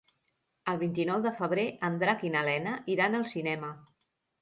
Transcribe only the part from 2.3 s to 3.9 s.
i na Lena iran al cinema.